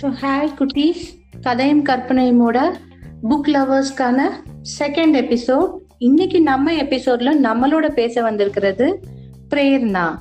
[0.00, 1.02] So hi குட்டீஸ்
[1.40, 2.78] கதையும் கற்பனையுமோட
[3.22, 4.30] புக் லவர்ஸ்க்கான
[4.78, 9.02] செகண்ட் எபிசோட் இன்னைக்கு நம்ம எபிசோட்ல நம்மளோட பேச வந்திருக்கிறது
[9.50, 10.18] Prerna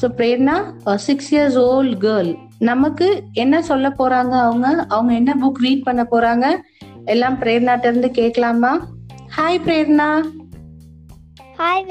[0.00, 4.86] so Prerna six years old girl நமக்கு என்ன சொல்ல போறாங்க அவங்க?
[4.88, 6.62] அவங்க என்ன புக் ரீட் பண்ண போறாங்க?
[7.04, 8.88] எல்லாம் பிரேர்னாட்ட இருந்து கேட்கலாமா?
[9.36, 10.26] ஹாய் பிரேர்னா
[11.56, 11.86] ஹாய்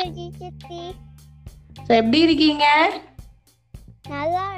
[1.88, 2.66] எப்படி இருக்கீங்க?
[4.08, 4.55] நல்லா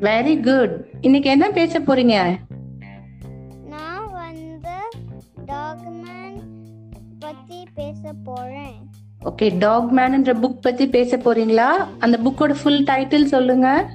[0.00, 2.16] வெரி குட் இன்னைக்கு என்ன பேச போறீங்க?
[3.64, 4.76] நான் வந்து
[5.46, 6.38] டாக்மேன்
[7.18, 8.76] பத்தி பேச போறேன்.
[9.24, 11.70] ஓகே டாக் மேன்ன்ற புக் பத்தி பேச போறீங்களா?
[11.98, 13.90] அந்த புக்கோட ஃபுல் டைட்டில் சொல்லுங்க.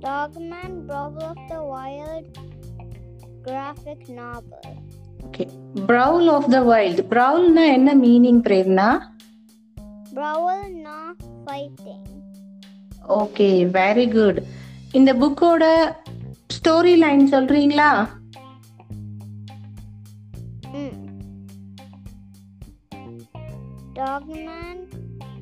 [0.00, 2.38] Dog Man problem of the wild
[3.42, 4.76] graphic novel
[5.26, 5.46] okay
[5.86, 8.88] brawl of the wild ப்ரவுல்னா என்ன மீனிங் பிரேர்னா
[10.14, 12.06] ப்ரவல் நா ஃபைட்டிங்
[13.16, 14.38] ஓகே வெரி குட்
[14.92, 15.64] இந்த புக்கோட
[16.54, 17.90] ஸ்டோரி லைன் சொல்றீங்களா?
[23.98, 24.82] Dog Man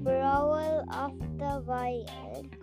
[0.04, 2.54] brawl of the wild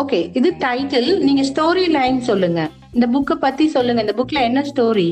[0.00, 2.60] okay இது டைட்டில் நீங்க ஸ்டோரி லைன் சொல்லுங்க.
[2.92, 4.00] இந்த புக்கை பத்தி சொல்லுங்க.
[4.00, 5.08] இந்த புக்ல என்ன ஸ்டோரி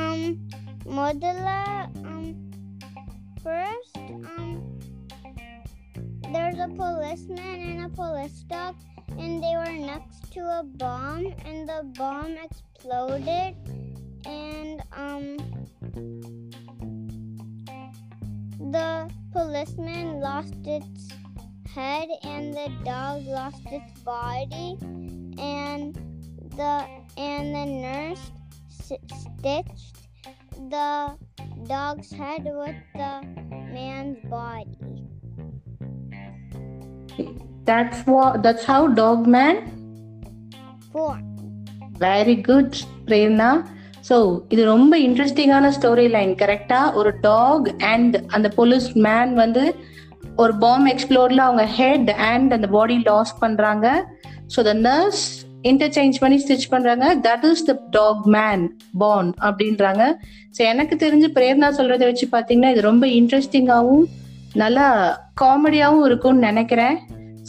[0.00, 0.20] um
[0.98, 1.48] முதல்ல
[2.02, 2.03] um
[3.44, 4.78] first um
[6.32, 8.74] there's a policeman and a police dog
[9.18, 13.54] and they were next to a bomb and the bomb exploded
[14.24, 15.36] and um
[18.72, 21.10] the policeman lost its
[21.74, 24.76] head and the dog lost its body
[25.38, 25.94] and
[26.56, 26.86] the
[27.18, 28.30] and the nurse
[28.70, 28.92] s-
[29.38, 29.96] stitched
[30.70, 31.14] the
[31.66, 33.12] dog's head with the
[33.72, 34.76] man's body.
[37.68, 38.00] That's
[38.44, 39.58] that's how Dog Man
[40.92, 41.12] Four.
[42.02, 42.74] Very good
[43.06, 43.50] Prerna
[44.08, 44.16] so
[44.48, 49.62] இது ரொம்ப இன்ட்ரெஸ்டிங்கான story line கரெக்டா ஒரு dog and அந்த police man வந்து
[50.36, 53.86] ஒரு bomb எக்ஸ்ப்ளோர்ல அவங்க ஹெட் அண்ட் அந்த பாடி லாஸ் பண்றாங்க
[54.54, 55.24] ஸோ த நர்ஸ்
[55.70, 57.06] இன்டர்சேஞ்ச் பண்ணி ஸ்டிச் பண்றாங்க.
[57.26, 58.64] That is the Dog Man
[59.02, 60.04] born அப்படின்றாங்க.
[60.56, 64.06] ஸோ எனக்கு தெரிஞ்சு பிரேர்னா சொல்றதை வச்சு பார்த்தீங்கன்னா இது ரொம்ப இன்ட்ரெஸ்டிங்காகவும்
[64.62, 64.86] நல்லா
[65.40, 66.96] காமெடியாகவும் இருக்கும்னு நினைக்கிறேன்.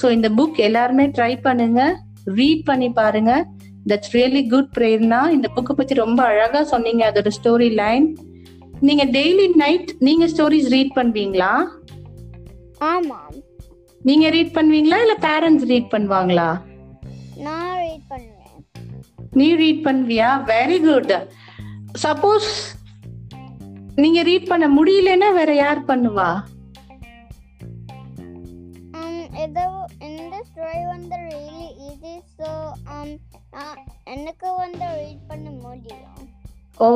[0.02, 1.82] ஸோ இந்த புக் எல்லாருமே ட்ரை பண்ணுங்க.
[2.40, 3.34] ரீட் பண்ணி பாருங்க.
[3.90, 8.06] தட்ஸ் ரியலி குட் பிரேர்னா இந்த புக்கை பத்தி ரொம்ப அழகா சொன்னீங்க அதோட ஸ்டோரி லைன்
[8.88, 11.52] நீங்க டெய்லி நைட் நீங்க ஸ்டோரிஸ் ரீட் பண்ணுவீங்களா?
[12.92, 13.36] ஆமாம்.
[14.02, 14.98] நீங்க ரீட் பண்ணுவீங்களா?
[15.04, 16.48] இல்ல பேரண்ட்ஸ் ரீட் பண்ணுவாங்களா?
[18.16, 18.58] பண்ணுவேன்.
[19.40, 20.32] நீ ரீட் பண்ணுவியா?
[20.56, 21.16] வெரி குட்
[22.08, 22.50] சப்போஸ்
[24.04, 26.30] நீங்க ரீட் பண்ண முடியலன்னா வேற யார் பண்ணுவா?
[29.00, 29.16] Um
[29.46, 29.64] இது
[30.08, 31.18] இந்த ஸ்டோரி வந்து
[32.40, 32.50] so
[32.96, 33.10] um
[33.56, 33.78] நான்
[34.14, 36.22] எனக்கு வந்து ரீட் பண்ண முடியும்.
[36.86, 36.88] ஓ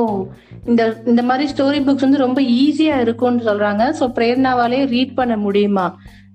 [0.70, 0.82] இந்த
[1.12, 3.84] இந்த மாதிரி ஸ்டோரி புக்ஸ் வந்து ரொம்ப ஈஸியா இருக்கும்னு சொல்றாங்க.
[4.00, 5.86] ஸோ பிரேர்னாவாலே ரீட் பண்ண முடியுமா?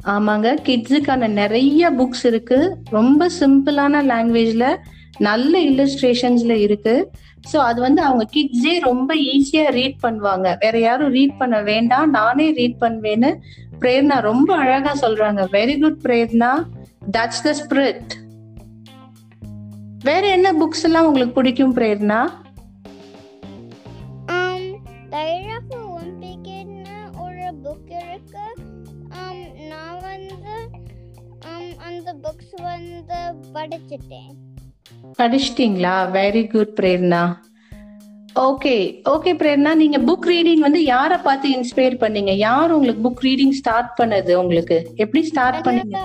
[0.04, 0.58] ஆமாங்க.
[0.66, 2.76] கிட்ஸுக்கான நிறைய புக்ஸ் இருக்கு.
[2.90, 4.76] ரொம்ப சிம்பிளான லாங்குவேஜ்ல
[5.18, 7.10] நல்ல இல்லஸ்ட்ரேஷன்ஸ்ல இருக்கு.
[7.52, 10.56] ஸோ அது வந்து அவங்க கிட்ஸே ரொம்ப ஈஸியா ரீட் பண்ணுவாங்க.
[10.60, 12.10] வேற யாரும் ரீட் பண்ண வேண்டாம்.
[12.10, 13.36] நானே ரீட் பண்ணுவேன்னு
[13.80, 15.42] பிரேர்னா ரொம்ப அழகா சொல்றாங்க.
[15.52, 16.66] Very good Prerna.
[17.12, 18.12] That's the spirit
[20.02, 22.28] வேற என்ன புக்ஸ் எல்லாம் உங்களுக்கு பிடிக்கும் பிரேர்னா?
[33.64, 34.30] படிச்சிட்டேன்.
[35.18, 35.96] படிச்சிட்டீங்களா?
[36.16, 37.22] Very good Prerna
[38.40, 38.76] okay
[39.10, 42.30] okay Prerna நீங்க புக் ரீடிங் வந்து யாரை பார்த்து இன்ஸ்பயர் பண்ணீங்க?
[42.30, 44.90] யார் உங்களுக்கு புக் ரீடிங் ஸ்டார்ட் பண்ணது உங்களுக்கு?
[44.96, 46.00] எப்படி ஸ்டார்ட் பண்ணீங்க?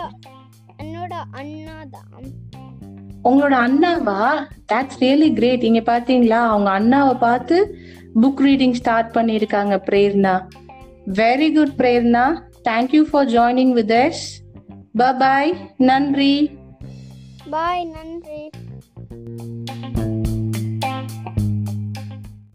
[0.84, 2.28] என்னோட அண்ணா தான்.
[3.24, 4.20] உங்களோட அண்ணாவா?
[4.74, 7.78] தட்ஸ் ரியலி கிரேட் இங்க பாத்தீங்களா அவங்க அண்ணாவை பார்த்து
[8.22, 10.36] புக் ரீடிங் ஸ்டார்ட் பண்ணியிருக்காங்க Prerna
[11.14, 12.26] very good Prerna
[12.70, 14.42] thank you for joining with us
[14.96, 16.59] bye நன்றி.
[17.50, 18.42] பாய் நன்றி